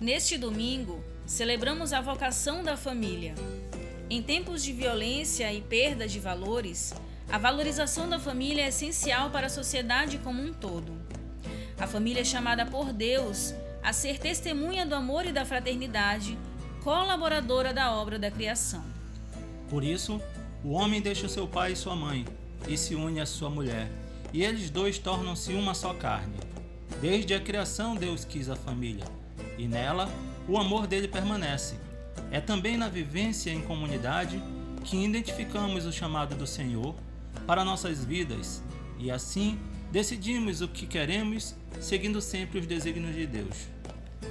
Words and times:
Neste 0.00 0.36
domingo, 0.36 1.02
celebramos 1.24 1.94
a 1.94 2.02
vocação 2.02 2.62
da 2.62 2.76
família. 2.76 3.34
Em 4.10 4.22
tempos 4.22 4.62
de 4.62 4.70
violência 4.70 5.50
e 5.50 5.62
perda 5.62 6.06
de 6.06 6.20
valores, 6.20 6.92
a 7.30 7.38
valorização 7.38 8.06
da 8.06 8.20
família 8.20 8.64
é 8.64 8.68
essencial 8.68 9.30
para 9.30 9.46
a 9.46 9.50
sociedade 9.50 10.18
como 10.18 10.42
um 10.42 10.52
todo. 10.52 10.92
A 11.78 11.86
família 11.86 12.20
é 12.20 12.24
chamada 12.24 12.66
por 12.66 12.92
Deus 12.92 13.54
a 13.82 13.90
ser 13.90 14.18
testemunha 14.18 14.84
do 14.84 14.94
amor 14.94 15.24
e 15.24 15.32
da 15.32 15.46
fraternidade, 15.46 16.36
colaboradora 16.84 17.72
da 17.72 17.90
obra 17.94 18.18
da 18.18 18.30
criação. 18.30 18.84
Por 19.70 19.82
isso, 19.82 20.20
o 20.62 20.72
homem 20.72 21.00
deixa 21.00 21.26
seu 21.26 21.48
pai 21.48 21.72
e 21.72 21.76
sua 21.76 21.96
mãe 21.96 22.26
e 22.68 22.76
se 22.76 22.94
une 22.94 23.18
à 23.18 23.24
sua 23.24 23.48
mulher, 23.48 23.90
e 24.30 24.44
eles 24.44 24.68
dois 24.68 24.98
tornam-se 24.98 25.54
uma 25.54 25.72
só 25.72 25.94
carne. 25.94 26.36
Desde 27.00 27.32
a 27.32 27.40
criação, 27.40 27.96
Deus 27.96 28.24
quis 28.24 28.50
a 28.50 28.56
família, 28.56 29.04
e 29.58 29.66
nela 29.66 30.10
o 30.48 30.58
amor 30.58 30.86
dele 30.86 31.08
permanece. 31.08 31.76
É 32.30 32.40
também 32.40 32.76
na 32.76 32.88
vivência 32.88 33.50
em 33.50 33.62
comunidade 33.62 34.42
que 34.84 34.96
identificamos 34.96 35.84
o 35.84 35.92
chamado 35.92 36.34
do 36.34 36.46
Senhor 36.46 36.94
para 37.46 37.64
nossas 37.64 38.04
vidas 38.04 38.62
e 38.98 39.10
assim 39.10 39.58
decidimos 39.90 40.60
o 40.60 40.68
que 40.68 40.86
queremos, 40.86 41.54
seguindo 41.80 42.20
sempre 42.20 42.58
os 42.58 42.66
desígnios 42.66 43.14
de 43.14 43.26
Deus. 43.26 43.68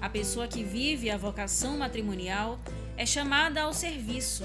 A 0.00 0.08
pessoa 0.08 0.48
que 0.48 0.62
vive 0.62 1.10
a 1.10 1.16
vocação 1.16 1.78
matrimonial 1.78 2.58
é 2.96 3.04
chamada 3.04 3.62
ao 3.62 3.72
serviço, 3.72 4.44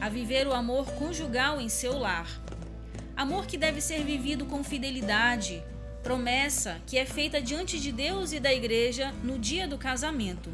a 0.00 0.08
viver 0.08 0.46
o 0.46 0.52
amor 0.52 0.86
conjugal 0.92 1.60
em 1.60 1.68
seu 1.68 1.98
lar. 1.98 2.28
Amor 3.16 3.46
que 3.46 3.58
deve 3.58 3.80
ser 3.80 4.04
vivido 4.04 4.46
com 4.46 4.64
fidelidade, 4.64 5.62
promessa 6.02 6.80
que 6.86 6.98
é 6.98 7.04
feita 7.04 7.40
diante 7.40 7.78
de 7.78 7.92
Deus 7.92 8.32
e 8.32 8.40
da 8.40 8.52
igreja 8.52 9.12
no 9.22 9.38
dia 9.38 9.66
do 9.66 9.78
casamento. 9.78 10.50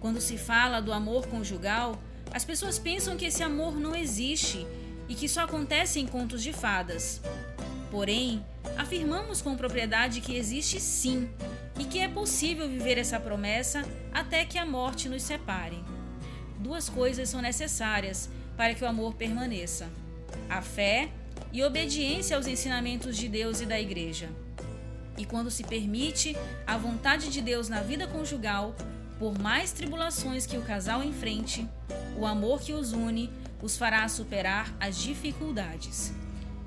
Quando 0.00 0.20
se 0.20 0.36
fala 0.36 0.80
do 0.80 0.92
amor 0.92 1.26
conjugal, 1.26 2.00
as 2.32 2.44
pessoas 2.44 2.78
pensam 2.78 3.16
que 3.16 3.24
esse 3.24 3.42
amor 3.42 3.74
não 3.78 3.96
existe 3.96 4.66
e 5.08 5.14
que 5.14 5.28
só 5.28 5.42
acontece 5.42 5.98
em 5.98 6.06
contos 6.06 6.42
de 6.42 6.52
fadas. 6.52 7.20
Porém, 7.90 8.44
afirmamos 8.76 9.40
com 9.40 9.56
propriedade 9.56 10.20
que 10.20 10.36
existe 10.36 10.78
sim 10.78 11.28
e 11.78 11.84
que 11.84 11.98
é 11.98 12.08
possível 12.08 12.68
viver 12.68 12.98
essa 12.98 13.18
promessa 13.18 13.82
até 14.12 14.44
que 14.44 14.58
a 14.58 14.66
morte 14.66 15.08
nos 15.08 15.22
separe. 15.22 15.82
Duas 16.58 16.88
coisas 16.88 17.28
são 17.28 17.40
necessárias 17.40 18.28
para 18.56 18.74
que 18.74 18.84
o 18.84 18.88
amor 18.88 19.14
permaneça: 19.14 19.88
a 20.50 20.60
fé 20.60 21.08
e 21.52 21.62
obediência 21.62 22.36
aos 22.36 22.46
ensinamentos 22.46 23.16
de 23.16 23.28
Deus 23.28 23.60
e 23.60 23.66
da 23.66 23.80
Igreja. 23.80 24.28
E 25.18 25.26
quando 25.26 25.50
se 25.50 25.64
permite 25.64 26.36
a 26.66 26.78
vontade 26.78 27.28
de 27.28 27.42
Deus 27.42 27.68
na 27.68 27.82
vida 27.82 28.06
conjugal, 28.06 28.74
por 29.18 29.36
mais 29.36 29.72
tribulações 29.72 30.46
que 30.46 30.56
o 30.56 30.62
casal 30.62 31.02
enfrente, 31.02 31.68
o 32.16 32.24
amor 32.24 32.60
que 32.60 32.72
os 32.72 32.92
une 32.92 33.30
os 33.60 33.76
fará 33.76 34.08
superar 34.08 34.72
as 34.78 34.96
dificuldades. 34.96 36.12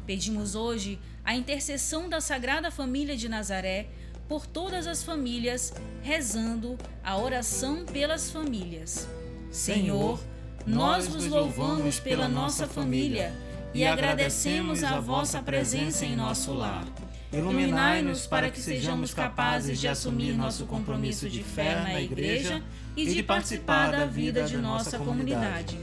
Pedimos 0.05 0.55
hoje 0.55 0.99
a 1.23 1.33
intercessão 1.33 2.09
da 2.09 2.19
Sagrada 2.19 2.69
Família 2.69 3.16
de 3.16 3.30
Nazaré 3.30 3.88
por 4.27 4.45
todas 4.45 4.88
as 4.88 5.03
famílias, 5.03 5.73
rezando 6.02 6.77
a 7.03 7.17
oração 7.17 7.86
pelas 7.86 8.31
famílias. 8.31 9.08
Senhor, 9.49 10.19
nós 10.65 11.08
vos 11.08 11.27
louvamos 11.27 11.99
pela 11.99 12.27
nossa 12.27 12.67
família 12.67 13.33
e 13.73 13.86
agradecemos 13.86 14.83
a 14.83 14.99
vossa 14.99 15.41
presença 15.41 16.05
em 16.05 16.15
nosso 16.15 16.53
lar. 16.53 16.86
Iluminai-nos 17.31 18.27
para 18.27 18.49
que 18.49 18.59
sejamos 18.59 19.13
capazes 19.13 19.79
de 19.79 19.87
assumir 19.87 20.33
nosso 20.33 20.65
compromisso 20.65 21.29
de 21.29 21.41
fé 21.41 21.75
na 21.75 22.01
Igreja 22.01 22.61
e 22.95 23.05
de 23.05 23.23
participar 23.23 23.91
da 23.91 24.05
vida 24.05 24.43
de 24.43 24.57
nossa 24.57 24.97
comunidade. 24.97 25.79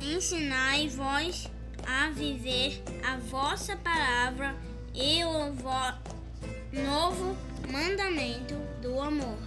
Ensinai 0.00 0.88
vós 0.88 1.48
a 1.86 2.10
viver 2.10 2.82
a 3.02 3.16
vossa 3.16 3.76
palavra 3.76 4.54
e 4.94 5.24
o 5.24 5.54
novo 6.84 7.36
mandamento 7.72 8.54
do 8.82 9.00
amor. 9.00 9.38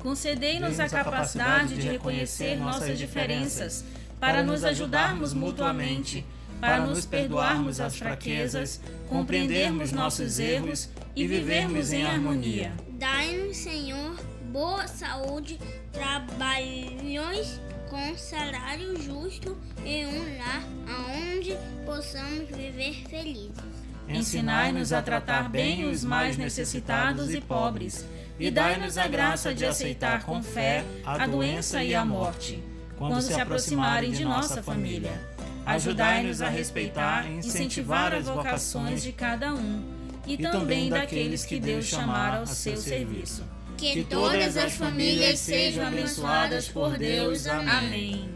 Concedei-nos 0.00 0.78
a 0.78 0.88
capacidade 0.88 1.74
de 1.76 1.88
reconhecer 1.88 2.56
nossas 2.56 2.98
diferenças 2.98 3.84
para 4.20 4.42
nos 4.42 4.62
ajudarmos 4.62 5.32
mutuamente 5.32 6.24
para 6.60 6.84
nos 6.84 7.06
perdoarmos 7.06 7.80
as 7.80 7.96
fraquezas, 7.96 8.80
compreendermos 9.08 9.92
nossos 9.92 10.38
erros 10.38 10.88
e 11.14 11.26
vivermos 11.26 11.92
em 11.92 12.04
harmonia. 12.04 12.72
Dai-nos, 12.90 13.56
Senhor, 13.56 14.16
boa 14.50 14.86
saúde, 14.86 15.58
trabalhos 15.92 17.60
com 17.88 18.16
salário 18.16 19.00
justo 19.00 19.56
e 19.84 20.04
um 20.04 20.38
lar 20.38 20.62
onde 21.10 21.56
possamos 21.86 22.48
viver 22.50 23.04
felizes. 23.08 23.78
Ensinai-nos 24.08 24.92
a 24.92 25.02
tratar 25.02 25.48
bem 25.48 25.84
os 25.88 26.02
mais 26.02 26.36
necessitados 26.36 27.32
e 27.32 27.40
pobres, 27.40 28.04
e 28.38 28.50
dai-nos 28.50 28.96
a 28.96 29.06
graça 29.06 29.54
de 29.54 29.66
aceitar 29.66 30.24
com 30.24 30.42
fé 30.42 30.84
a 31.04 31.26
doença 31.26 31.82
e 31.82 31.94
a 31.94 32.04
morte, 32.04 32.62
quando 32.96 33.20
se 33.20 33.38
aproximarem 33.38 34.10
de 34.10 34.24
nossa 34.24 34.62
família 34.62 35.37
Ajudai-nos 35.68 36.40
a 36.40 36.48
respeitar 36.48 37.30
e 37.30 37.36
incentivar 37.36 38.14
as 38.14 38.24
vocações 38.24 39.02
de 39.02 39.12
cada 39.12 39.52
um 39.52 39.84
e 40.26 40.38
também 40.38 40.88
daqueles 40.88 41.44
que 41.44 41.60
Deus 41.60 41.84
chamar 41.84 42.38
ao 42.38 42.46
seu 42.46 42.78
serviço. 42.78 43.44
Que 43.76 44.02
todas 44.02 44.56
as 44.56 44.72
famílias 44.72 45.38
sejam 45.38 45.86
abençoadas 45.86 46.68
por 46.68 46.96
Deus. 46.96 47.46
Amém. 47.46 48.30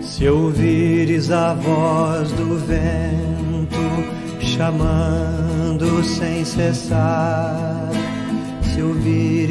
Se 0.00 0.26
ouvires 0.26 1.30
a 1.30 1.52
voz 1.52 2.32
do 2.32 2.58
vento 2.60 3.78
chamando 4.40 6.02
sem 6.02 6.46
cessar 6.46 7.88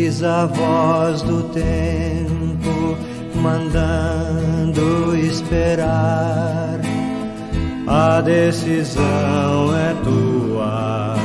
a 0.08 0.46
voz 0.46 1.22
do 1.22 1.44
tempo 1.50 2.98
mandando 3.36 5.14
esperar, 5.18 6.80
a 7.86 8.22
decisão 8.22 9.76
é 9.76 9.94
tua, 10.06 11.16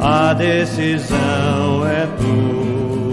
a 0.00 0.34
decisão 0.34 1.86
é 1.86 2.06
tua. 2.18 3.05